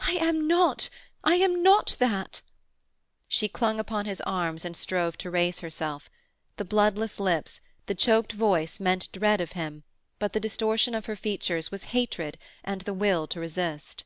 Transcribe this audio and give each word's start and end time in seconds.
"I 0.00 0.14
am 0.16 0.48
not! 0.48 0.90
I 1.22 1.36
am 1.36 1.62
not 1.62 1.94
that!" 2.00 2.42
She 3.28 3.46
clung 3.48 3.78
upon 3.78 4.06
his 4.06 4.20
arms 4.22 4.64
and 4.64 4.76
strove 4.76 5.16
to 5.18 5.30
raise 5.30 5.60
herself. 5.60 6.10
The 6.56 6.64
bloodless 6.64 7.20
lips, 7.20 7.60
the 7.86 7.94
choked 7.94 8.32
voice, 8.32 8.80
meant 8.80 9.12
dread 9.12 9.40
of 9.40 9.52
him, 9.52 9.84
but 10.18 10.32
the 10.32 10.40
distortion 10.40 10.96
of 10.96 11.06
her 11.06 11.14
features 11.14 11.70
was 11.70 11.84
hatred 11.94 12.38
and 12.64 12.80
the 12.80 12.92
will 12.92 13.28
to 13.28 13.38
resist. 13.38 14.02